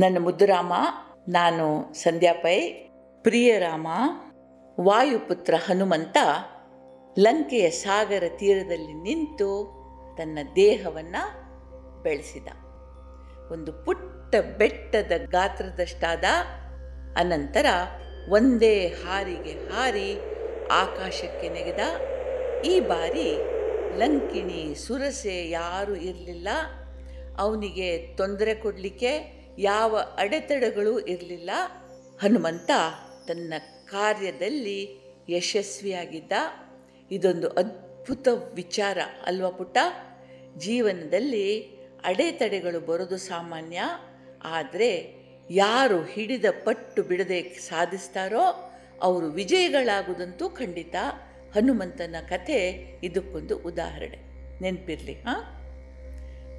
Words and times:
ನನ್ನ 0.00 0.18
ಮುದ್ದುರಾಮ 0.20 0.72
ನಾನು 1.28 1.94
ಸಂಧ್ಯಾ 1.94 2.32
ಪೈ 2.32 2.70
ಪ್ರಿಯರಾಮ, 3.22 3.88
ವಾಯುಪುತ್ರ 4.80 5.54
ಹನುಮಂತ, 5.66 6.16
ಲಂಕೆಯ 7.18 7.70
ಸಾಗರ 7.70 8.22
ತೀರದಲ್ಲಿ 8.36 8.94
ನಿಂತು 8.94 9.82
ತನ್ನ 10.16 10.38
ದೇಹವನ್ನು 10.56 12.02
ಬೆಳೆಸಿದ. 12.02 12.48
ಒಂದು 13.52 13.72
ಪುಟ್ಟ 13.72 14.34
ಬೆಟ್ಟದ 14.58 15.12
ಗಾತ್ರದಷ್ಟಾದ 15.30 16.24
ಅನಂತರ 17.16 17.66
ಒಂದೇ 18.28 18.86
ಹಾರಿಗೆ 18.86 19.52
ಹಾರಿ 19.52 20.20
ಆಕಾಶಕ್ಕೆ 20.72 21.48
ನೆಗೆದ. 21.48 21.80
ಈ 22.62 22.80
ಬಾರಿ 22.80 23.38
ಲಂಕಿಣಿ 23.98 24.74
ಸುರಸೆ 24.74 25.50
ಯಾರೂ 25.50 25.94
ಇರಲಿಲ್ಲ. 25.94 26.48
ಅವನಿಗೆ 27.38 28.16
ತೊಂದರೆ 28.16 28.54
ಕೊಡಲಿಕ್ಕೆ 28.54 29.41
ಯಾವ 29.58 30.14
ಅಡೆತಡೆಗಳು 30.18 31.00
ಇರಲಿಲ್ಲ. 31.00 31.50
ಹನುಮಂತ 32.22 32.70
ತನ್ನ 33.28 33.54
ಕಾರ್ಯದಲ್ಲಿ 33.90 35.02
ಯಶಸ್ವಿಯಾಗಿದ್ದ. 35.28 36.32
ಇದೊಂದು 37.10 37.48
ಅದ್ಭುತ 37.48 38.28
ವಿಚಾರ 38.54 38.98
ಅಲ್ವಾ 39.26 39.50
ಪುಟ್ಟ? 39.50 39.78
ಜೀವನದಲ್ಲಿ 40.58 41.76
ಅಡೆತಡೆಗಳು 42.04 42.80
ಬರೋದು 42.80 43.16
ಸಾಮಾನ್ಯ. 43.16 43.82
ಆದರೆ 44.42 45.14
ಯಾರು 45.50 46.02
ಹಿಡಿದ 46.02 46.44
ಪಟ್ಟು 46.64 47.02
ಬಿಡದೆ 47.02 47.42
ಸಾಧಿಸ್ತಾರೋ 47.42 48.72
ಅವರು 49.02 49.26
ವಿಜಯಗಳಾಗುವುದಂತೂ 49.26 50.48
ಖಂಡಿತ. 50.48 50.94
ಹನುಮಂತನ 51.54 52.16
ಕಥೆ 52.28 52.86
ಇದಕ್ಕೊಂದು 53.04 53.58
ಉದಾಹರಣೆ. 53.58 54.32
ನೆನಪಿರಲಿ, 54.60 55.14
ಹಾಂ? 55.14 55.62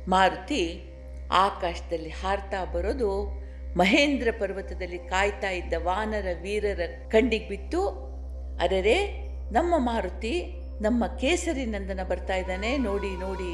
ಮಾರುತಿ 0.10 0.93
ಆಕಾಶದಲ್ಲಿ 1.34 2.10
ಹಾರ್ತಾ 2.10 2.66
ಬರೋದು 2.66 3.44
ಮಹೇಂದ್ರ 3.78 4.28
ಪರ್ವತದಲ್ಲಿ 4.40 4.98
ಕಾಯ್ತಾ 4.98 5.50
ಇದ್ದ 5.50 5.74
ವಾನರ 5.84 6.28
ವೀರರ 6.42 6.80
ಕಣ್ಣಿಗೆ 7.12 7.48
ಬಿತ್ತು. 7.50 7.88
ಅರೆರೆ, 8.62 9.12
ನಮ್ಮ 9.52 9.74
ಮಾರುತಿ, 9.78 10.44
ನಮ್ಮ 10.82 11.08
ಕೇಸರಿ 11.08 11.66
ನಂದನ 11.66 12.00
ಬರ್ತಾ 12.10 12.36
ಇದ್ದಾನೆ. 12.36 12.78
ನೋಡಿ 12.78 13.10
ನೋಡಿ, 13.10 13.54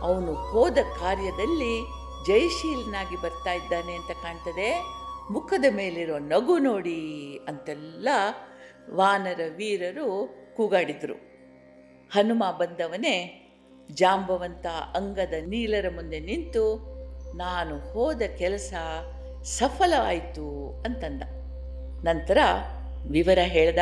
ಅವನು 0.00 0.34
ಹೋದ 0.34 0.78
ಕಾರ್ಯದಲ್ಲಿ 0.78 1.80
ಜಯಶೀಲನಾಗಿ 2.26 3.16
ಬರ್ತಾ 3.22 3.52
ಇದ್ದಾನೆ 3.52 3.92
ಅಂತ 3.92 4.10
ಕಾಣ್ತದೆ. 4.22 4.98
ಮುಖದ 5.30 5.64
ಮೇಲಿರೋ 5.70 6.18
ನಗು 6.18 6.58
ನೋಡಿ 6.58 7.00
ಅಂತೆಲ್ಲ 7.48 8.08
ವಾನರ 8.90 9.40
ವೀರರು 9.56 10.06
ಕೂಗಾಡಿದರು. 10.56 11.14
ಹನುಮ 12.12 12.44
ಬಂದವನೇ 12.58 13.44
ಜಾಂಬವಂತ 13.92 14.66
ಅಂಗದ 14.66 15.34
ನೀಲರ 15.46 15.88
ಮುಂದೆ 15.94 16.20
ನಿಂತು 16.20 16.97
ನಾನು 17.36 17.92
ಹೋದ 17.92 18.22
ಕೆಲಸ 18.38 18.74
ಸಫಲವಾಯಿತು 19.42 20.82
ಅಂತಂದ. 20.86 21.22
ನಂತರ 22.04 22.38
ವಿವರ 23.10 23.38
ಹೇಳ್ದ 23.42 23.78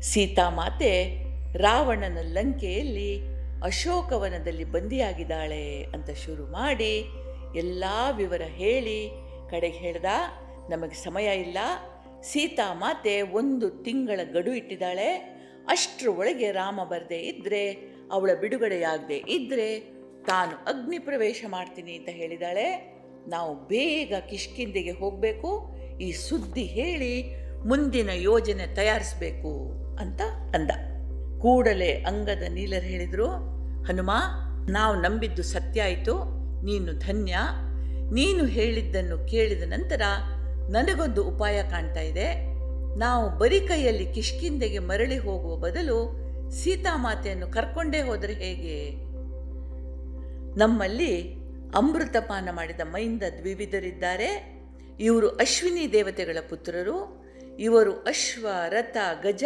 ಸೀತಾಮಾತೆ 0.00 1.22
ರಾವಣನ 1.58 2.18
ಲಂಕೆಯಲ್ಲಿ 2.22 3.20
ಅಶೋಕವನದಲ್ಲಿ 3.62 4.64
ಬಂದಿಯಾಗಿದ್ದಾಳೆ 4.64 5.84
ಅಂತ 5.84 6.10
ಶುರು 6.10 6.46
ಮಾಡಿ 6.46 7.04
ಎಲ್ಲ 7.56 7.84
ವಿವರ 8.16 8.42
ಹೇಳಿ 8.42 9.10
ಕಡೆಗೆ 9.50 9.78
ಹೇಳ್ದ, 9.78 10.04
ನಮಗೆ 10.70 10.94
ಸಮಯ 10.94 11.24
ಇಲ್ಲ. 11.24 11.58
ಸೀತಾಮಾತೆ 12.22 13.22
ಒಂದು 13.22 13.70
ತಿಂಗಳ 13.70 14.20
ಗಡು 14.32 14.52
ಇಟ್ಟಿದ್ದಾಳೆ. 14.52 15.36
ಅಷ್ಟರ 15.68 16.08
ಒಳಗೆ 16.08 16.52
ರಾಮ 16.52 16.80
ಬರದೇ 16.84 17.18
ಇದ್ದರೆ 17.18 17.70
ಅವಳ 18.12 18.30
ಬಿಡುಗಡೆಯಾಗದೆ 18.40 19.16
ಇದ್ದರೆ 19.16 19.95
ತಾನು 20.26 20.50
ಅಗ್ನಿ 20.50 20.98
ಪ್ರವೇಶ 20.98 21.44
ಮಾಡ್ತೀನಿ 21.48 21.92
ಅಂತ 21.92 22.08
ಹೇಳಿದಾಳೆ. 22.12 22.96
ನಾವು 23.28 23.66
ಬೇಗ 23.66 24.14
ಕಿಷ್ಕಿಂದೆಗೆ 24.30 24.90
ಹೋಗಬೇಕು. 24.90 25.76
ಈ 26.00 26.12
ಸುದ್ದಿ 26.12 26.62
ಹೇಳಿ 26.62 27.46
ಮುಂದಿನ 27.68 28.10
ಯೋಜನೆ 28.14 28.74
ತಯಾರಿಸಬೇಕು 28.74 29.70
ಅಂತ 29.96 30.20
ಅಂದ. 30.54 30.70
ಕೂಡಲೇ 31.40 31.92
ಅಂಗದ 31.92 32.42
ನೀಲರು 32.52 32.86
ಹೇಳಿದರು, 32.86 33.26
ಹನುಮ, 33.82 34.10
ನಾವು 34.68 35.00
ನಂಬಿದ್ದು 35.00 35.42
ಸತ್ಯ 35.42 35.82
ಆಯಿತು. 35.82 36.14
ನೀನು 36.64 36.92
ಧನ್ಯ. 36.92 37.36
ನೀನು 38.12 38.44
ಹೇಳಿದ್ದನ್ನು 38.44 39.26
ಕೇಳಿದ 39.28 39.62
ನಂತರ 39.66 40.00
ನನಗೊಂದು 40.70 41.28
ಉಪಾಯ 41.28 41.62
ಕಾಣ್ತಾ 41.62 42.00
ಇದೆ. 42.00 42.56
ನಾವು 42.98 43.38
ಬರಿ 43.38 43.60
ಕೈಯಲ್ಲಿ 43.60 44.14
ಕಿಷ್ಕಿಂದೆಗೆ 44.14 44.78
ಮರಳಿ 44.78 45.18
ಹೋಗುವ 45.18 45.56
ಬದಲು 45.56 46.26
ಸೀತಾಮಾತೆಯನ್ನು 46.50 47.46
ಕರ್ಕೊಂಡೇ 47.46 48.00
ಹೋದರೆ 48.00 48.32
ಹೇಗೆ? 48.32 49.05
ನಮ್ಮಲ್ಲಿ 50.56 51.34
ಅಮೃತಪಾನ 51.74 52.48
ಮಾಡಿದ 52.52 52.80
ಮೈಂದ 52.80 53.22
ದ್ವಿವಿಧರಿದ್ದಾರೆ. 53.38 54.60
ಇವರು 55.00 55.28
ಅಶ್ವಿನಿ 55.28 55.92
ದೇವತೆಗಳ 55.92 56.36
ಪುತ್ರರು. 56.48 57.24
ಇವರು 57.58 57.92
ಅಶ್ವ, 57.92 58.48
ರಥ, 58.68 58.96
ಗಜ 59.22 59.44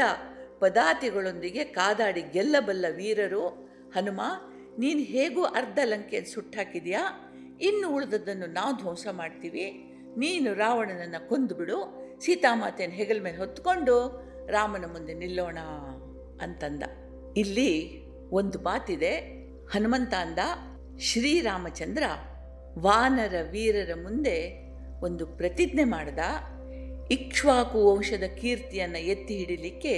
ಪದಾತಿಗಳೊಂದಿಗೆ 0.58 1.64
ಕಾದಾಡಿ 1.64 2.22
ಗೆಲ್ಲಬಲ್ಲ 2.22 2.86
ವೀರರು. 2.96 3.48
ಹನುಮ, 3.94 4.20
ನೀನು 4.78 5.00
ಹೇಗೂ 5.00 5.42
ಅರ್ಧ 5.42 5.78
ಲಂಕೆಯನ್ನು 5.84 6.34
ಸುಟ್ಟಾಕಿದೆಯಾ? 6.34 7.32
ಇನ್ನು 7.60 7.94
ಉಳಿದದ್ದನ್ನು 7.94 8.46
ನಾವು 8.46 8.76
ಧ್ವಂಸ 8.76 9.06
ಮಾಡ್ತೀವಿ. 9.12 9.92
ನೀನು 10.16 10.54
ರಾವಣನನ್ನು 10.54 11.28
ಕೊಂದುಬಿಡು. 11.28 12.00
ಸೀತಾಮಾತೆಯನ್ನು 12.20 12.96
ಹೆಗಲ 12.96 13.22
ಮೇಲೆ 13.22 13.36
ಹೊತ್ಕೊಂಡು 13.36 14.26
ರಾಮನ 14.46 14.84
ಮುಂದೆ 14.92 15.14
ನಿಲ್ಲೋಣ 15.14 15.58
ಅಂತಂದ. 16.42 16.82
ಇಲ್ಲಿ 17.36 18.02
ಒಂದು 18.30 18.58
ಮಾತಿದೆ. 18.58 19.40
ಹನುಮಂತ 19.66 20.14
ಅಂದ 20.14 20.38
ಶ್ರೀರಾಮಚಂದ್ರ 21.00 22.04
ವಾನರ 22.78 23.34
ವೀರರ 23.50 23.92
ಮುಂದೆ 24.02 24.38
ಒಂದು 25.02 25.26
ಪ್ರತಿಜ್ಞೆ 25.26 25.84
ಮಾಡಿದ. 25.84 26.18
ಇಕ್ಷ್ವಾಕು 27.10 27.78
ವಂಶದ 27.86 28.26
ಕೀರ್ತಿಯನ್ನು 28.40 28.98
ಎತ್ತಿ 28.98 29.34
ಹಿಡಿಲಿಕ್ಕೆ 29.36 29.94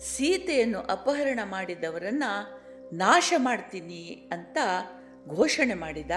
ಸೀತೆಯನ್ನು 0.00 0.80
ಅಪಹರಣ 0.80 1.40
ಮಾಡಿದವರನ್ನು 1.44 2.30
ನಾಶ 2.96 3.32
ಮಾಡ್ತೀನಿ 3.36 4.28
ಅಂತ 4.32 4.58
ಘೋಷಣೆ 5.28 5.74
ಮಾಡಿದ. 5.74 6.10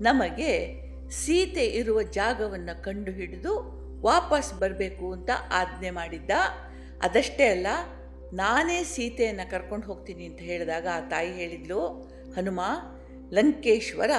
ನಮಗೆ 0.00 0.52
ಸೀತೆ 1.10 1.66
ಇರುವ 1.66 2.02
ಜಾಗವನ್ನು 2.02 2.82
ಕಂಡುಹಿಡಿದು 2.82 3.54
ವಾಪಸ್ 4.00 4.54
ಬರಬೇಕು 4.54 5.12
ಅಂತ 5.12 5.30
ಆಜ್ಞೆ 5.52 5.90
ಮಾಡಿದ್ದ. 5.90 6.30
ಅದಷ್ಟೇ 7.02 7.46
ಅಲ್ಲ, 7.48 7.66
ನಾನೇ 8.32 8.84
ಸೀತೆಯನ್ನು 8.84 9.50
ಕರ್ಕೊಂಡು 9.50 9.86
ಹೋಗ್ತೀನಿ 9.86 10.24
ಅಂತ 10.26 10.38
ಹೇಳಿದಾಗ 10.40 10.86
ಆ 10.92 11.00
ತಾಯಿ 11.00 11.32
ಹೇಳಿದ್ಲು, 11.32 11.80
ಹನುಮ 12.32 12.60
ಲಂಕೇಶ್ವರ 13.34 14.10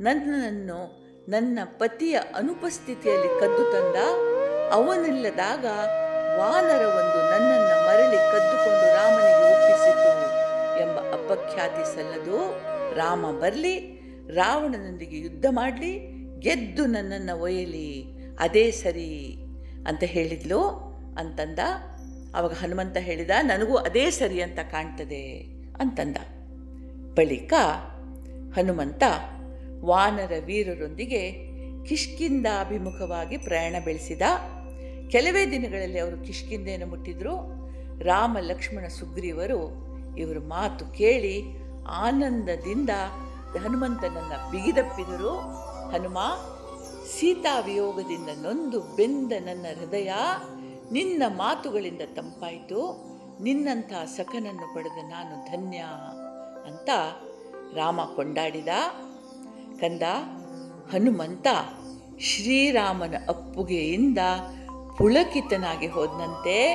ನನ್ನನ್ನು 0.00 1.02
ನನ್ನ 1.28 1.58
ಪತಿಯ 1.64 2.14
ಅನುಪಸ್ಥಿತಿಯಲ್ಲಿ 2.14 3.40
ಕದ್ದು 3.40 3.72
ತಂದ. 3.72 3.96
ಅವನಿಲ್ಲದಾಗ 4.72 5.64
ವಾನರ 6.38 6.84
ಒಂದು 6.84 7.18
ನನ್ನನ್ನು 7.30 7.76
ಮರಳಿ 7.86 8.16
ಕದ್ದುಕೊಂಡು 8.16 8.86
ರಾಮನಿಗೆ 8.94 9.46
ಒಪ್ಪಿಸಿತು 9.52 10.10
ಎಂಬ 10.80 10.98
ಅಪಖ್ಯಾತಿ 11.12 11.84
ಸಲ್ಲದು. 11.84 12.38
ರಾಮ 12.96 13.30
ಬರಲಿ, 13.30 14.00
ರಾವಣನೊಂದಿಗೆ 14.34 15.18
ಯುದ್ಧ 15.18 15.46
ಮಾಡಲಿ, 15.50 15.92
ಗೆದ್ದು 16.38 16.86
ನನ್ನನ್ನು 16.86 17.42
ಒಯ್ಯಲಿ. 17.42 18.04
ಅದೇ 18.40 18.70
ಸರಿ 18.70 19.36
ಅಂತ 19.88 20.02
ಹೇಳಿದ್ಲು 20.04 20.60
ಅಂತಂದ. 21.18 21.58
ಅವಾಗ 22.34 22.52
ಹನುಮಂತ 22.52 22.96
ಹೇಳಿದ, 22.96 23.30
ನನಗೂ 23.42 23.76
ಅದೇ 23.76 24.10
ಸರಿ 24.10 24.42
ಅಂತ 24.42 24.58
ಕಾಣ್ತದೆ 24.58 25.26
ಅಂತಂದ. 25.80 26.16
ಬಳಿಕ 27.14 27.52
ಹನುಮಂತ 28.56 29.02
ವಾನರ 29.84 30.32
ವೀರರೊಂದಿಗೆ 30.44 31.52
ಕಿಷ್ಕಿಂದ 31.84 32.46
ಅಭಿಮುಖವಾಗಿ 32.60 33.36
ಪ್ರಯಾಣ 33.36 33.76
ಬೆಳೆಸಿದ. 33.84 34.22
ಕೆಲವೇ 35.10 35.50
ದಿನಗಳಲ್ಲಿ 35.50 35.98
ಅವರು 35.98 36.18
ಕಿಷ್ಕಿಂದೆಯನ್ನು 36.18 36.86
ಮುಟ್ಟಿದ್ರು. 36.86 37.36
ರಾಮ, 37.98 38.36
ಲಕ್ಷ್ಮಣ, 38.40 38.86
ಸುಗ್ರೀವರು 38.86 39.92
ಇವರ 40.18 40.38
ಮಾತು 40.38 40.86
ಕೇಳಿ 40.86 41.42
ಆನಂದದಿಂದ 41.88 42.90
ಹನುಮಂತನನ್ನು 43.62 44.50
ಬಿಗಿದಪ್ಪಿದರು. 44.50 45.30
ಹನುಮ, 45.90 46.18
ಸೀತಾ 47.18 47.60
ವಿಯೋಗದಿಂದ 47.60 48.28
ನೊಂದು 48.42 48.80
ಬೆಂದ 48.80 49.32
ನನ್ನ 49.40 49.66
ಹೃದಯ, 49.80 50.12
ನಿನ್ನ 50.92 51.22
ಮಾತುಗಳಿಂದ 51.28 52.00
ತಂಪಾಯಿತು. 52.14 53.12
ನಿನ್ನಂಥ 53.42 53.92
ಸಖನನ್ನು 53.92 54.74
ಪಡೆದ 54.74 55.04
ನಾನು 55.08 55.44
ಧನ್ಯ 55.44 55.78
ಅಂತ 56.66 56.90
ರಾಮ 57.74 58.00
ಕೊಂಡಾಡಿದ. 58.16 58.68
ಕಂದ, 59.80 60.02
ಹನುಮಂತ 60.92 61.46
ಶ್ರೀರಾಮನ 62.20 63.14
ಅಪ್ಪುಗೆಯಿಂದ 63.28 64.18
ಪುಳಕಿತನಾಗಿ 64.98 65.86
ಹೋದಂತೆ 65.86 66.72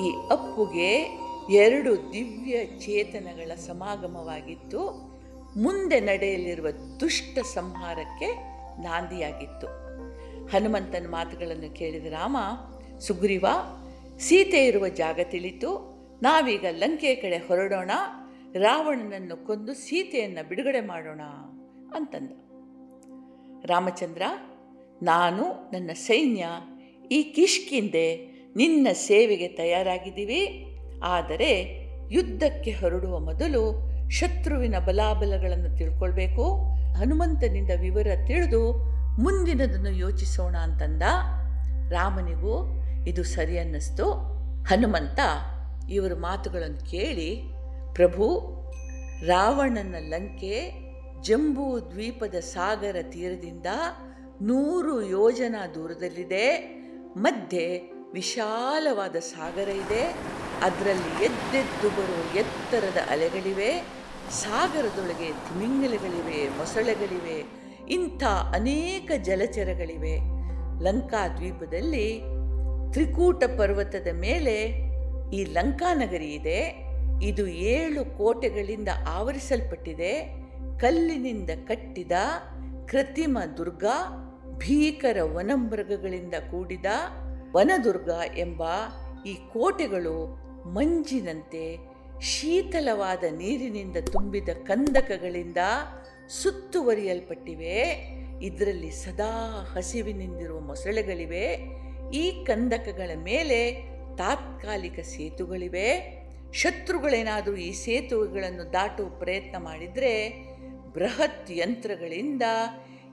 ಈ 0.00 0.12
ಅಪ್ಪುಗೆ 0.30 1.18
ಎರಡು 1.50 2.12
ದಿವ್ಯ 2.12 2.64
ಚೇತನಗಳ 2.64 3.54
ಸಮಾಗಮವಾಗಿತ್ತು. 3.54 5.06
ಮುಂದೆ 5.56 6.00
ನಡೆಯಲಿರುವ 6.00 6.66
ದುಷ್ಟ 7.00 7.38
ಸಂಹಾರಕ್ಕೆ 7.38 8.34
ನಾಂದಿಯಾಗಿತ್ತು. 8.82 9.66
ಹನುಮಂತನ 10.46 11.06
ಮಾತುಗಳನ್ನು 11.10 11.74
ಕೇಳಿದ 11.74 12.06
ರಾಮ, 12.06 12.36
ಸುಗ್ರೀವ, 13.00 13.46
ಸೀತೆ 14.18 14.66
ಇರುವ 14.66 14.88
ಜಾಗ 14.88 15.20
ತಿಳಿತು. 15.24 15.96
ನಾವೀಗ 16.22 16.64
ಲಂಕೆಯ 16.70 17.14
ಕಡೆ 17.14 17.36
ಹೊರಡೋಣ. 17.36 17.90
ರಾವಣನನ್ನು 18.58 19.46
ಕೊಂದು 19.46 19.74
ಸೀತೆಯನ್ನು 19.74 20.48
ಬಿಡುಗಡೆ 20.48 20.80
ಮಾಡೋಣ 20.80 21.20
ಅಂತಂದ. 21.94 22.30
ರಾಮಚಂದ್ರ, 23.64 24.22
ನಾನು 25.02 25.70
ನನ್ನ 25.72 25.90
ಸೈನ್ಯ 25.92 26.46
ಈ 27.10 27.22
ಕಿಷ್ಕಿಂದೆ 27.22 28.36
ನಿನ್ನ 28.56 28.86
ಸೇವೆಗೆ 28.92 29.48
ತಯಾರಾಗಿದ್ದೀವಿ. 29.48 30.66
ಆದರೆ 31.02 31.82
ಯುದ್ಧಕ್ಕೆ 32.10 32.70
ಹೊರಡುವ 32.70 33.18
ಮೊದಲು 33.18 33.86
ಶತ್ರುವಿನ 34.10 34.78
ಬಲಾಬಲಗಳನ್ನು 34.78 35.76
ತಿಳ್ಕೊಳ್ಬೇಕು. 35.76 36.58
ಹನುಮಂತನಿಂದ 36.94 37.70
ವಿವರ 37.80 38.06
ತಿಳಿದು 38.26 38.72
ಮುಂದಿನದನ್ನು 39.22 39.90
ಯೋಚಿಸೋಣ 39.90 40.56
ಅಂತಂದ. 40.56 41.02
ರಾಮನಿಗೂ, 41.92 42.82
ಇದು 43.06 43.22
ಸರಿ 43.22 43.58
ಅನ್ನಿಸ್ತು. 43.58 44.12
ಹನುಮಂತ 44.64 45.18
ಇವರ 45.90 46.14
ಮಾತುಗಳನ್ನು 46.14 46.90
ಕೇಳಿ 46.90 47.55
ಪ್ರಭು, 47.96 48.54
ರಾವಣನ 49.26 49.94
ಲಂಕೆ 49.98 50.70
ಜಂಬೂ 51.22 51.80
ದ್ವೀಪದ 51.80 52.34
ಸಾಗರ 52.34 52.96
ತೀರದಿಂದ 53.02 53.66
ನೂರು 54.42 55.02
ಯೋಜನ 55.02 55.56
ದೂರದಲ್ಲಿದೆ. 55.74 56.56
ಮಧ್ಯೆ 57.16 57.92
ವಿಶಾಲವಾದ 58.12 59.16
ಸಾಗರ 59.16 59.68
ಇದೆ. 59.68 60.14
ಅದರಲ್ಲಿ 60.62 61.24
ಎದ್ದೆದ್ದು 61.24 61.88
ಬರುವ 61.88 62.36
ಎತ್ತರದ 62.36 62.96
ಅಲೆಗಳಿವೆ. 63.10 63.82
ಸಾಗರದೊಳಗೆ 64.30 65.32
ತಿಮಿಂಗಲಗಳಿವೆ, 65.32 66.48
ಮೊಸಳೆಗಳಿವೆ, 66.48 67.44
ಇಂಥ 67.88 68.24
ಅನೇಕ 68.54 69.10
ಜಲಚರಗಳಿವೆ. 69.22 70.16
ಲಂಕಾ 70.84 71.28
ದ್ವೀಪದಲ್ಲಿ 71.28 72.22
ತ್ರಿಕೂಟ 72.92 73.44
ಪರ್ವತದ 73.44 74.08
ಮೇಲೆ 74.12 74.86
ಈ 75.32 75.44
ಲಂಕಾನಗರಿ 75.44 76.32
ಇದೆ. 76.32 76.85
ಇದು 77.22 77.46
ಏಳು 77.46 78.18
ಕೋಟೆಗಳಿಂದ 78.18 78.88
ಆವರಿಸಲ್ಪಟ್ಟಿದೆ. 79.08 80.46
ಕಲ್ಲಿನಿಂದ 80.78 81.50
ಕಟ್ಟಿದ, 81.50 82.12
ಕೃತಿಮ 82.86 83.38
ದುರ್ಗ, 83.56 83.84
ಭೀಕರ 84.56 85.18
ವನಮೃಗಗಳಿಂದ 85.22 86.34
ಕೂಡಿದ 86.50 86.86
ವನದುರ್ಗ 87.56 88.10
ಎಂಬ 88.36 88.62
ಈ 89.26 89.34
ಕೋಟೆಗಳು 89.34 90.46
ಮಂಜಿನಂತೆ 90.68 91.78
ಶೀತಲವಾದ 92.20 93.24
ನೀರಿನಿಂದ 93.24 93.96
ತುಂಬಿದ 94.12 94.48
ಕಂದಕಗಳಿಂದ 94.48 95.56
ಸುತ್ತುವರಿಯಲ್ಪಟ್ಟಿವೆ. 96.42 98.08
ಇದರಲ್ಲಿ 98.40 98.90
ಸದಾ 98.90 99.64
ಹಸಿವಿನಿಂದಿರುವ 99.74 100.60
ಮೊಸಳೆಗಳಿವೆ. 100.60 101.58
ಈ 102.12 102.44
ಕಂದಕಗಳ 102.44 103.10
ಮೇಲೆ 103.16 103.72
ತಾತ್ಕಾಲಿಕ 104.16 105.00
ಸೇತುಗಳಿವೆ. 105.00 106.15
ಶತ್ರುಗಳೇನಾದರೂ 106.56 107.56
ಈ 107.56 107.72
ಸೇತುವೆಗಳನ್ನು 107.72 108.72
ದಾಟುವ 108.72 109.08
ಪ್ರಯತ್ನ 109.08 109.56
ಮಾಡಿದರೆ 109.58 110.32
ಬೃಹತ್ 110.94 111.50
ಯಂತ್ರಗಳಿಂದ 111.50 112.42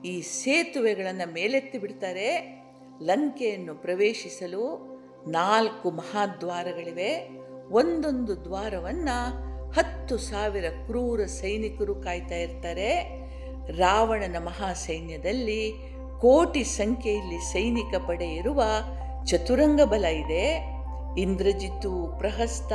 ಈ 0.04 0.20
ಸೇತುವೆಗಳನ್ನು 0.20 1.32
ಮೇಲೆತ್ತಿ 1.32 1.78
ಬಿಡ್ತಾರೆ. 1.78 2.28
ಲಂಕೆಯನ್ನು 3.02 3.74
ಪ್ರವೇಶಿಸಲು 3.74 4.64
ನಾಲ್ಕು 5.28 5.90
ಮಹಾದ್ವಾರಗಳಿವೆ. 5.90 7.28
ಒಂದೊಂದು 7.70 8.44
ದ್ವಾರವನ್ನು 8.44 9.16
ಹತ್ತು 9.70 10.18
ಸಾವಿರ 10.18 10.64
ಕ್ರೂರ 10.86 11.24
ಸೈನಿಕರು 11.24 11.94
ಕಾಯ್ತಾ 11.94 12.36
ಇರ್ತಾರೆ. 12.36 12.90
ರಾವಣನ 13.78 14.36
ಮಹಾಸೈನ್ಯದಲ್ಲಿ 14.38 15.72
ಕೋಟಿ 16.20 16.64
ಸಂಖ್ಯೆಯಲ್ಲಿ 16.64 17.38
ಸೈನಿಕ 17.52 17.94
ಪಡೆ 18.06 18.26
ಇರುವ 18.26 18.62
ಚತುರಂಗ 19.24 19.82
ಬಲ 19.82 20.04
ಇದೆ. 20.04 20.74
ಇಂದ್ರಜಿತ್ತು, 21.18 22.18
ಪ್ರಹಸ್ತ 22.18 22.72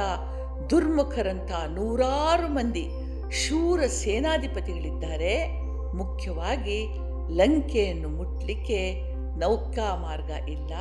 ದುರ್ಮುಖರಂಥ 0.70 1.52
ನೂರಾರು 1.52 2.48
ಮಂದಿ 2.48 2.90
ಶೂರ 3.32 3.86
ಸೇನಾಧಿಪತಿಗಳಿದ್ದಾರೆ. 3.88 5.48
ಮುಖ್ಯವಾಗಿ 5.94 6.88
ಲಂಕೆಯನ್ನು 7.36 8.10
ಮುಟ್ಲಿಕ್ಕೆ 8.10 9.02
ನೌಕಾ 9.40 9.96
ಮಾರ್ಗ 9.96 10.30
ಇಲ್ಲ. 10.30 10.74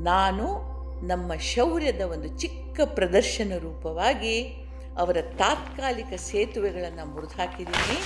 ನಾನು 0.00 0.76
ನಮ್ಮ 1.06 1.34
ಶೌರ್ಯದ 1.34 2.00
ಒಂದು 2.00 2.28
ಚಿಕ್ಕ 2.28 2.80
ಪ್ರದರ್ಶನ 2.84 3.52
ರೂಪವಾಗಿ 3.58 4.66
ಅವರ 4.98 5.16
ತಾತ್ಕಾಲಿಕ 5.38 6.12
ಸೇತುವೆಗಳನ್ನು 6.16 7.06
ಮುರಿದುಹಾಕಿದ್ದೀನಿ. 7.06 7.98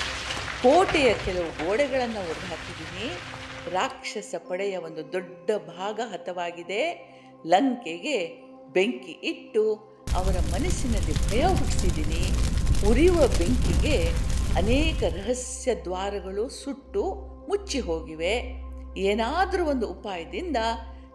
ಕೋಟೆಯ 0.62 1.14
ಕೆಲವು 1.24 1.66
ಗೋಡೆಗಳನ್ನು 1.66 2.20
ಒಡೆದುಹಾಕಿದ್ದೀನಿ 2.20 3.08
ರಾಕ್ಷಸ 3.74 4.34
ಪಡೆಯ 4.48 4.76
ಒಂದು 4.76 5.12
ದೊಡ್ಡ 5.12 5.50
ಭಾಗ 5.50 6.00
ಹತವಾಗಿದೆ. 6.12 7.10
ಲಂಕೆಗೆ 7.46 8.28
ಬೆಂಕಿ 8.72 9.20
ಇಟ್ಟು 9.22 9.89
ಅವರ 10.14 10.36
ಮನಸ್ಸಿನಲ್ಲಿ 10.52 11.30
ಭಯ 11.30 11.44
ಹುಟ್ಟಿಸಿದ್ದೀನಿ. 11.44 12.32
ಉರಿಯುವ 12.90 13.16
ಬೆಂಕಿಗೆ 13.16 14.08
ಅನೇಕ 14.56 15.02
ರಹಸ್ಯ 15.02 15.74
ದ್ವಾರಗಳು 15.74 16.48
ಸುಟ್ಟು 16.48 17.02
ಮುಚ್ಚಿ 17.48 17.80
ಹೋಗಿವೆ. 17.80 18.62
ಏನಾದರೂ 18.96 19.64
ಒಂದು 19.64 19.90
ಉಪಾಯದಿಂದ 19.90 20.56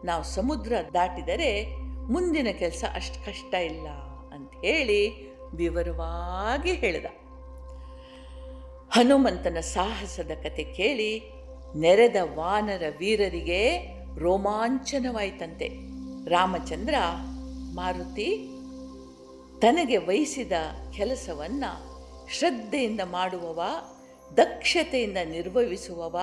ನಾವು 0.05 0.23
ಸಮುದ್ರ 0.23 0.73
ದಾಟಿದರೆ 0.93 1.75
ಮುಂದಿನ 2.11 2.47
ಕೆಲಸ 2.51 2.83
ಅಷ್ಟು 2.93 3.25
ಕಷ್ಟ 3.25 3.53
ಇಲ್ಲ 3.53 3.87
ಅಂತ 4.33 4.51
ಹೇಳಿ 4.65 5.31
ವಿವರವಾಗಿ 5.55 6.73
ಹೇಳಿದ. 6.73 7.05
ಹನುಮಂತನ 8.91 9.59
ಸಾಹಸದ 9.59 10.31
ಕತೆ 10.43 10.63
ಕೇಳಿ 10.63 11.21
ನೆರೆದ 11.75 12.15
ವಾನರ 12.35 12.83
ವೀರರಿಗೆ 12.99 13.77
ರೋಮಾಂಚನವಾಯಿತಂತೆ. 14.19 15.67
ರಾಮಚಂದ್ರ, 16.29 16.95
ಮಾರುತಿ 17.73 18.54
ತನಗೆ 19.65 19.97
ವಹಿಸಿದ 19.97 20.51
ಕೆಲಸವನ್ನು 20.97 21.95
ಶ್ರದ್ಧೆಯಿಂದ 22.29 22.99
ಮಾಡುವವ, 23.05 23.61
ದಕ್ಷತೆಯಿಂದ 24.37 25.17
ನಿರ್ವಹಿಸುವವ, 25.25 26.19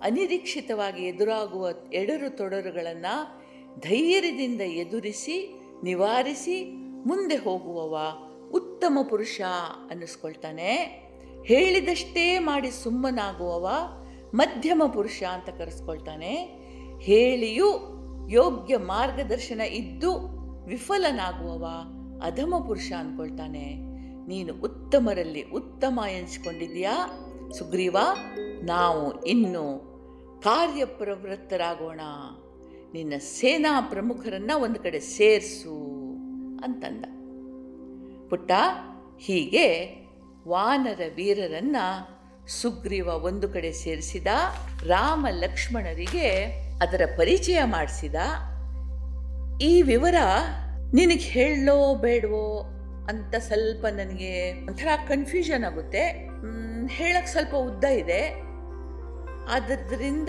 ಅನಿರೀಕ್ಷಿತವಾಗಿ 0.00 1.02
ಎದುರಾಗುವ 1.02 1.68
ಎಡರು 1.92 2.36
ತೊಡರುಗಳನ್ನು 2.36 3.42
ಧೈರ್ಯದಿಂದ 3.80 4.60
ಎದುರಿಸಿ, 4.60 5.60
ನಿವಾರಿಸಿ 5.82 6.64
ಮುಂದೆ 7.08 7.36
ಹೋಗುವವ 7.36 7.98
ಉತ್ತಮ 8.52 8.98
ಪುರುಷ 9.10 9.40
ಅನ್ನಿಸ್ಕೊಳ್ತಾನೆ. 9.90 10.74
ಹೇಳಿದಷ್ಟೇ 11.44 12.38
ಮಾಡಿ 12.38 12.70
ಸುಮ್ಮನಾಗುವವ 12.70 13.68
ಮಧ್ಯಮ 14.34 14.82
ಪುರುಷ 14.94 15.22
ಅಂತ 15.22 15.48
ಕರೆಸ್ಕೊಳ್ತಾನೆ. 15.48 16.34
ಹೇಳಿಯೂ 16.98 17.66
ಯೋಗ್ಯ 18.28 18.76
ಮಾರ್ಗದರ್ಶನ 18.76 19.60
ಇದ್ದು 19.60 20.12
ವಿಫಲನಾಗುವವ. 20.64 21.66
ಅಧಮ 22.22 22.64
ಪುರುಷ 22.66 22.92
ಅಂದ್ಕೊಳ್ತಾನೆ 22.98 23.74
ನೀನು 24.28 24.54
ಉತ್ತಮರಲ್ಲಿ 24.54 25.42
ಉತ್ತಮ 25.42 26.00
ಎನಿಸ್ಕೊಂಡಿದ್ಯಾ 26.10 27.22
ಸುಗ್ರೀವ, 27.58 27.96
ನಾವು 28.62 29.24
ಇನ್ನು 29.24 29.96
ಕಾರ್ಯಪ್ರವೃತ್ತರಾಗೋಣ. 30.42 32.00
ನಿನ್ನ 32.94 33.12
ಸೇನಾ 33.18 33.80
ಪ್ರಮುಖರನ್ನು 33.80 34.62
ಒಂದು 34.62 34.80
ಕಡೆ 34.82 35.00
ಸೇರಿಸು 35.00 35.74
ಅಂತಂದ. 36.64 37.04
ಪುಟ್ಟ, 38.28 38.50
ಹೀಗೆ 39.18 39.96
ವಾನರ 40.48 41.00
ವೀರರನ್ನ 41.14 41.76
ಸುಗ್ರೀವ 42.46 43.06
ಒಂದು 43.06 43.48
ಕಡೆ 43.48 43.72
ಸೇರಿಸಿದ, 43.72 44.26
ರಾಮ 44.82 45.26
ಲಕ್ಷ್ಮಣರಿಗೆ 45.30 46.28
ಅದರ 46.80 47.08
ಪರಿಚಯ 47.18 47.58
ಮಾಡಿಸಿದ. 47.64 48.14
ಈ 49.60 49.82
ವಿವರ 49.82 50.14
ನಿನಗೆ 50.94 51.14
ಹೇಳೋ 51.14 51.94
ಬೇಡವೋ 51.94 52.60
ಅಂತ 53.08 53.34
ಸ್ವಲ್ಪ 53.34 53.86
ನನಗೆ 53.86 54.52
ಒಂಥರ 54.66 54.88
ಕನ್ಫ್ಯೂಷನ್ 55.08 55.64
ಆಗುತ್ತೆ. 55.64 56.28
ಹೇಳಕ್ಕೆ 56.88 57.32
ಸ್ವಲ್ಪ 57.32 57.54
ಉದ್ದ 57.54 57.84
ಇದೆ. 57.84 58.42
ಆದ್ದರಿಂದ 59.48 60.28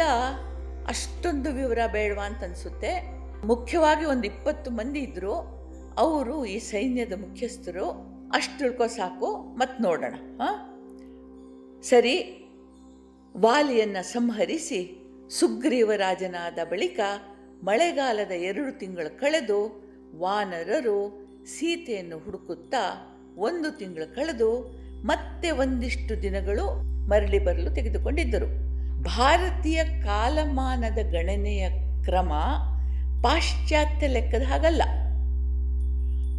ಅಷ್ಟೊಂದು 0.88 1.54
ವಿವರ 1.54 1.80
ಬೇಡವಾ 1.92 2.26
ಅಂತ 2.26 2.44
ಅನಿಸುತ್ತೆ. 2.44 3.18
ಮುಖ್ಯವಾಗಿ 3.46 4.06
ಒಂದು 4.06 4.24
ಇಪ್ಪತ್ತು 4.24 4.72
ಮಂದಿ 4.72 5.00
ಇದ್ದರು 5.00 5.34
ಅವರು 5.98 6.46
ಈ 6.46 6.60
ಸೈನ್ಯದ 6.60 7.14
ಮುಖ್ಯಸ್ಥರು. 7.14 7.86
ಅಷ್ಟು 8.34 8.60
ತಿಳ್ಕೊ 8.60 8.88
ಸಾಕು 8.88 9.36
ಮತ್ತು 9.36 9.84
ನೋಡೋಣ. 9.84 10.14
ಹಾಂ? 10.42 11.82
ಸರಿ. 11.84 12.44
ವಾಲಿಯನ್ನು 13.38 14.04
ಸಂಹರಿಸಿ 14.04 15.04
ಸುಗ್ರೀವರಾಜನಾದ 15.30 16.60
ಬಳಿಕ 16.70 17.00
ಮಳೆಗಾಲದ 17.64 18.32
ಎರಡು 18.32 18.80
ತಿಂಗಳು 18.80 19.20
ಕಳೆದು 19.20 19.87
ವಾನರರು 20.16 21.28
ಸೀತೆಯನ್ನು 21.46 22.20
ಹುಡುಕುತ್ತಾ 22.20 23.14
ಒಂದು 23.38 23.78
ತಿಂಗಳು 23.78 24.16
ಕಳೆದು 24.16 24.78
ಮತ್ತೆ 25.06 25.52
ಒಂದಿಷ್ಟು 25.52 26.22
ದಿನಗಳು 26.22 26.82
ಮರಳಿ 27.08 27.40
ಬರಲು 27.40 27.76
ತೆಗೆದುಕೊಂಡಿದ್ದರು. 27.76 28.46
ಭಾರತೀಯ 29.04 29.84
ಕಾಲಮಾನದ 29.84 30.98
ಗಣನೆಯ 31.12 31.70
ಕ್ರಮ 32.04 32.34
ಪಾಶ್ಚಾತ್ಯ 33.22 34.08
ಲೆಕ್ಕದ 34.08 34.42
ಹಾಗಲ್ಲ. 34.42 34.82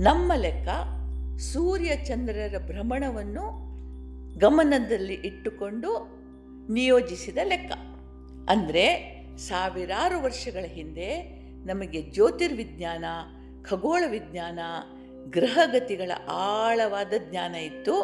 ನಮ್ಮ 0.02 0.32
ಲೆಕ್ಕ 0.34 0.68
ಸೂರ್ಯ 1.38 1.96
ಚಂದ್ರರ 1.96 2.54
ಭ್ರಮಣವನ್ನು 2.58 3.68
ಗಮನದಲ್ಲಿ 4.38 5.14
ಇಟ್ಟುಕೊಂಡು 5.14 6.18
ನಿಯೋಜಿಸಿದ 6.72 7.38
ಲೆಕ್ಕ. 7.42 7.72
ಅಂದರೆ 8.50 9.18
ಸಾವಿರಾರು 9.36 10.22
ವರ್ಷಗಳ 10.22 10.64
ಹಿಂದೆ 10.64 11.38
ನಮಗೆ 11.66 12.02
ಜ್ಯೋತಿರ್ವಿಜ್ಞಾನ 12.02 13.04
ಖಗೋಳ 13.70 14.04
ವಿಜ್ಞಾನ 14.10 14.58
ಗ್ರಹಗತಿಗಳ 15.24 16.10
ಆಳವಾದ 16.30 17.12
ಜ್ಞಾನ 17.18 17.54
ಇತ್ತು. 17.54 18.02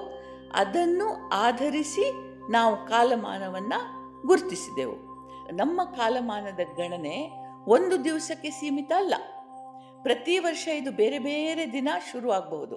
ಅದನ್ನು 0.55 1.29
ಆಧರಿಸಿ 1.29 2.13
ನಾವು 2.53 2.87
ಕಾಲಮಾನವನ್ನು 2.87 4.05
ಗುರುತಿಸಿದೆವು. 4.27 5.15
ನಮ್ಮ 5.53 5.85
ಕಾಲಮಾನದ 5.85 6.61
ಗಣನೆ 6.77 7.31
ಒಂದು 7.69 8.05
ದಿವಸಕ್ಕೆ 8.05 8.51
ಸೀಮಿತ 8.51 8.93
ಅಲ್ಲ. 8.97 9.15
ಪ್ರತಿ 10.03 10.39
ವರ್ಷ 10.39 10.69
ಇದು 10.69 10.91
ಬೇರೆ 10.91 11.19
ಬೇರೆ 11.19 11.73
ದಿನ 11.73 11.89
ಶುರುವಾಗಬಹುದು 12.13 12.77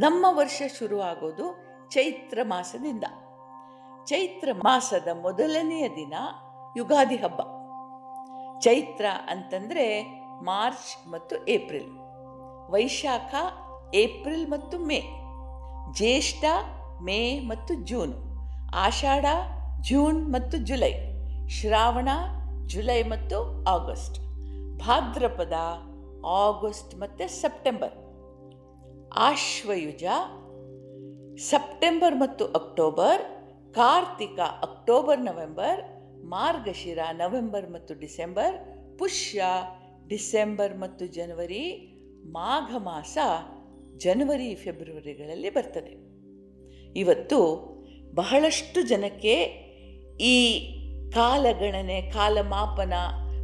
ನಮ್ಮ 0.00 0.26
ವರ್ಷ 0.30 0.62
ಶುರುವಾಗೋದು 0.78 1.58
ಚೈತ್ರ 1.90 2.38
ಮಾಸದಿಂದ. 2.42 3.04
ಚೈತ್ರ 4.04 4.48
ಮಾಸದ 4.52 5.08
ಮೊದಲನೆಯ 5.22 5.88
ದಿನ 5.88 6.14
ಯುಗಾದಿ 6.76 7.16
ಹಬ್ಬ. 7.16 7.40
ಚೈತ್ರ 8.60 9.06
ಅಂತಂದರೆ 9.28 10.02
ಮಾರ್ಚ್ 10.44 11.08
ಮತ್ತು 11.08 11.46
ಏಪ್ರಿಲ್. 11.46 12.01
ವೈಶಾಖ, 12.72 13.34
ಏಪ್ರಿಲ್ 13.94 14.46
ಮತ್ತು 14.50 14.78
ಮೇ, 14.78 14.98
ಜ್ಯೇಷ್ಠ, 15.92 16.44
ಮೇ 17.02 17.40
ಮತ್ತು 17.40 17.74
ಜೂನ್, 17.74 18.14
ಆಷಾಢ, 18.74 19.24
ಜೂನ್ 19.80 20.32
ಮತ್ತು 20.32 20.58
ಜುಲೈ, 20.58 20.92
ಶ್ರಾವಣ, 21.48 22.08
ಜುಲೈ 22.66 23.02
ಮತ್ತು 23.02 23.38
ಆಗಸ್ಟ್, 23.68 24.18
ಭಾದ್ರಪದ, 24.76 25.52
ಆಗಸ್ಟ್ 26.44 26.94
ಮತ್ತು 27.00 27.40
ಸೆಪ್ಟೆಂಬರ್, 27.40 27.94
ಆಶ್ವಯುಜ, 29.18 30.04
ಸೆಪ್ಟೆಂಬರ್ 31.50 32.16
ಮತ್ತು 32.16 32.44
ಅಕ್ಟೋಬರ್, 32.46 33.22
ಕಾರ್ತಿಕ, 33.72 34.38
ಅಕ್ಟೋಬರ್, 34.62 35.20
ನವೆಂಬರ್, 35.20 35.80
ಮಾರ್ಗಶಿರ, 36.24 36.98
ನವೆಂಬರ್ 37.12 37.70
ಮತ್ತು 37.70 37.94
ಡಿಸೆಂಬರ್, 38.00 38.56
ಪುಷ್ಯ, 38.98 39.44
ಡಿಸೆಂಬರ್ 40.06 40.74
ಮತ್ತು 40.78 41.06
ಜನವರಿ 41.06 41.62
ಮಾಘ 42.24 42.82
ಮಾಸ 42.82 43.18
ಜನವರಿ, 43.96 44.54
ಫೆಬ್ರವರಿಗಳಲ್ಲಿ 44.54 45.50
ಬರ್ತದೆ. 45.50 46.12
ಇವತ್ತು 46.98 47.72
ಬಹಳಷ್ಟು 48.14 48.82
ಜನಕ್ಕೆ 48.82 49.42
ಈ 50.20 50.58
ಕಾಲಗಣನೆ, 51.10 52.02
ಕಾಲಮಾಪನ 52.02 52.92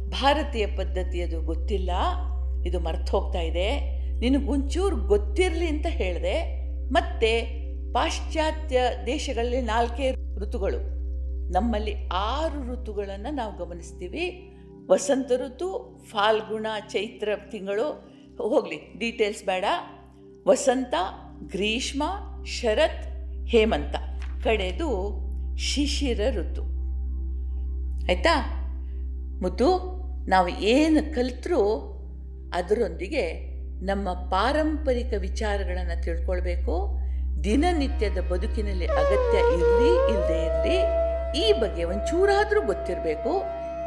ಭಾರತೀಯ 0.09 0.65
ಪದ್ಧತಿಯದು 0.65 1.41
ಗೊತ್ತಿಲ್ಲ. 1.41 1.91
ಇದು 2.65 2.79
ಮರ್ತು 2.79 3.19
ಹೋಗ್ತಾ 3.19 3.41
ಇದೆ. 3.41 3.99
ನಿನಗೊಂಚೂರು 4.19 4.95
ಗೊತ್ತಿರಲಿ 4.95 5.67
ಅಂತ 5.67 5.85
ಹೇಳಿದೆ. 5.85 6.59
ಮತ್ತೆ 6.91 7.41
ಪಾಶ್ಚಾತ್ಯ 7.93 8.81
ದೇಶಗಳಲ್ಲಿ 9.05 9.61
ನಾಲ್ಕೇ 9.61 10.11
ಋತುಗಳು. 10.11 10.99
ನಮ್ಮಲ್ಲಿ 11.51 12.07
ಆರು 12.07 12.73
ಋತುಗಳನ್ನು 12.73 13.33
ನಾವು 13.33 13.57
ಗಮನಿಸ್ತೀವಿ. 13.57 14.53
ವಸಂತ 14.89 15.31
ಋತು, 15.31 15.99
ಫಾಲ್ಗುಣ, 16.09 16.67
ಚೈತ್ರ 16.89 17.29
ತಿಂಗಳು 17.51 18.08
ಹೋಗಲಿ 18.43 18.93
ಡೀಟೇಲ್ಸ್ 18.99 19.43
ಬೇಡ. 19.43 19.65
ವಸಂತ, 20.47 20.93
ಗ್ರೀಷ್ಮ, 21.51 22.03
ಶರತ್, 22.45 23.07
ಹೇಮಂತ. 23.45 23.95
ಕಡೆದು 24.43 25.19
ಶಿಶಿರ 25.57 26.21
ಋತು. 26.31 26.61
ಆಯಿತಾ? 28.05 28.55
ಮುದ್ದು, 29.41 29.99
ನಾವು 30.29 30.47
ಏನು 30.47 31.15
ಕಲಿತರೂ 31.15 31.95
ಅದರೊಂದಿಗೆ 32.53 33.49
ನಮ್ಮ 33.85 34.13
ಪಾರಂಪರಿಕ 34.13 35.13
ವಿಚಾರಗಳನ್ನು 35.19 36.03
ತಿಳ್ಕೊಳ್ಬೇಕು. 36.03 36.99
ದಿನನಿತ್ಯದ 37.43 38.17
ಬದುಕಿನಲ್ಲಿ 38.17 38.87
ಅಗತ್ಯ 38.87 39.37
ಇರಲಿ 39.37 40.11
ಇಲ್ಲದೆ 40.11 40.45
ಇರಲಿ, 40.45 40.77
ಈ 41.39 41.53
ಬಗ್ಗೆ 41.53 41.83
ಒಂಚೂರಾದರೂ 41.83 42.61
ಗೊತ್ತಿರಬೇಕು. 42.61 43.29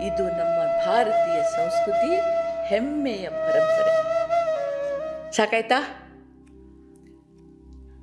ಇದು 0.06 0.23
ನಮ್ಮ 0.23 0.87
ಭಾರತೀಯ 0.87 1.42
ಸಂಸ್ಕೃತಿ, 1.42 2.16
ಹೆಮ್ಮೆಯ 2.68 3.28
ಪರಂಪರೆ. 3.28 4.22
ಸಾಕಾಯ್ತಾ? 5.33 6.09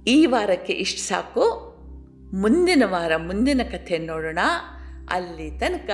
ಈ 0.08 0.26
ವಾರಕ್ಕೆ 0.26 0.74
ಇಷ್ಟು 0.74 1.02
ಸಾಕು. 1.02 1.70
ಮುಂದಿನ 2.34 2.84
ವಾರ 2.86 3.12
ಮುಂದಿನ 3.18 3.62
ಕಥೆ 3.64 3.98
ನೋಡೋಣ. 3.98 4.40
ಅಲ್ಲಿ 5.12 5.60
ತನಕ 5.60 5.90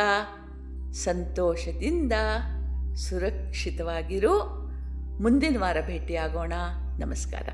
ಸಂತೋಷದಿಂದ 0.91 2.13
ಸುರಕ್ಷಿತವಾಗಿರು. 2.95 4.39
ಮುಂದಿನ 5.23 5.59
ವಾರ 5.59 5.77
ಭೇಟಿಯಾಗೋಣ. 5.85 6.53
ನಮಸ್ಕಾರ. 6.99 7.49